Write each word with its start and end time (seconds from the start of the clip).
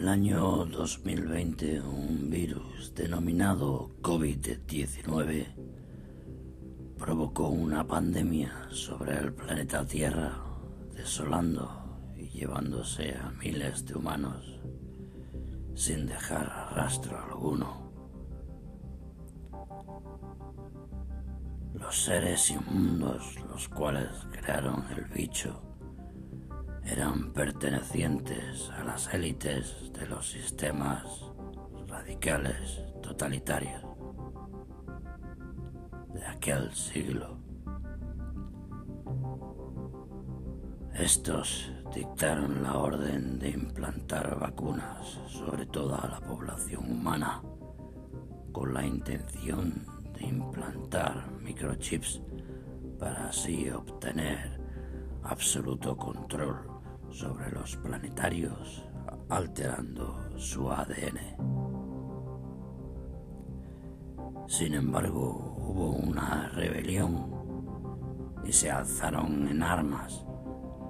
el 0.00 0.08
año 0.08 0.64
2020 0.64 1.82
un 1.82 2.30
virus 2.30 2.94
denominado 2.94 3.90
COVID-19 4.00 5.46
provocó 6.96 7.48
una 7.48 7.86
pandemia 7.86 8.50
sobre 8.70 9.18
el 9.18 9.34
planeta 9.34 9.84
Tierra, 9.84 10.38
desolando 10.94 11.68
y 12.16 12.30
llevándose 12.30 13.14
a 13.14 13.30
miles 13.32 13.84
de 13.84 13.94
humanos 13.94 14.58
sin 15.74 16.06
dejar 16.06 16.46
rastro 16.74 17.18
alguno. 17.22 17.92
Los 21.74 22.04
seres 22.04 22.50
inmundos, 22.50 23.38
los 23.50 23.68
cuales 23.68 24.08
crearon 24.32 24.82
el 24.96 25.04
bicho, 25.04 25.69
eran 26.90 27.32
pertenecientes 27.32 28.68
a 28.70 28.82
las 28.82 29.14
élites 29.14 29.92
de 29.92 30.06
los 30.08 30.28
sistemas 30.28 31.04
radicales 31.86 32.82
totalitarios 33.00 33.80
de 36.12 36.26
aquel 36.26 36.72
siglo. 36.72 37.38
Estos 40.94 41.72
dictaron 41.94 42.64
la 42.64 42.76
orden 42.76 43.38
de 43.38 43.50
implantar 43.50 44.36
vacunas 44.38 45.20
sobre 45.28 45.66
toda 45.66 46.08
la 46.08 46.20
población 46.20 46.90
humana 46.90 47.40
con 48.50 48.74
la 48.74 48.84
intención 48.84 49.86
de 50.14 50.26
implantar 50.26 51.30
microchips 51.40 52.20
para 52.98 53.28
así 53.28 53.70
obtener 53.70 54.60
absoluto 55.22 55.96
control 55.96 56.79
sobre 57.10 57.50
los 57.50 57.76
planetarios 57.76 58.84
alterando 59.28 60.38
su 60.38 60.70
ADN. 60.70 61.18
Sin 64.48 64.74
embargo, 64.74 65.56
hubo 65.58 65.90
una 65.90 66.48
rebelión 66.48 67.30
y 68.44 68.52
se 68.52 68.70
alzaron 68.70 69.46
en 69.48 69.62
armas 69.62 70.24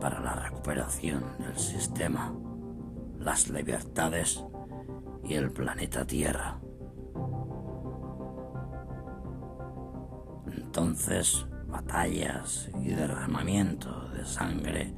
para 0.00 0.20
la 0.20 0.34
recuperación 0.34 1.22
del 1.38 1.58
sistema, 1.58 2.34
las 3.18 3.50
libertades 3.50 4.42
y 5.24 5.34
el 5.34 5.52
planeta 5.52 6.06
Tierra. 6.06 6.58
Entonces, 10.46 11.46
batallas 11.66 12.70
y 12.82 12.88
derramamiento 12.88 14.08
de 14.08 14.24
sangre 14.24 14.94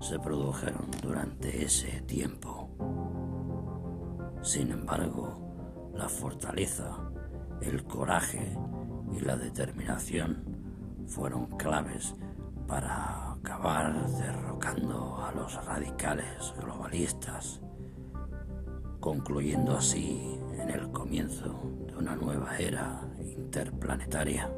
se 0.00 0.18
produjeron 0.18 0.90
durante 1.02 1.64
ese 1.64 2.00
tiempo. 2.02 2.68
Sin 4.42 4.70
embargo, 4.72 5.92
la 5.94 6.08
fortaleza, 6.08 6.96
el 7.60 7.84
coraje 7.84 8.56
y 9.12 9.20
la 9.20 9.36
determinación 9.36 10.42
fueron 11.06 11.46
claves 11.58 12.14
para 12.66 13.32
acabar 13.32 14.08
derrocando 14.08 15.22
a 15.22 15.32
los 15.32 15.62
radicales 15.66 16.54
globalistas, 16.58 17.60
concluyendo 19.00 19.76
así 19.76 20.38
en 20.58 20.70
el 20.70 20.90
comienzo 20.90 21.60
de 21.86 21.96
una 21.96 22.16
nueva 22.16 22.56
era 22.58 23.02
interplanetaria. 23.18 24.50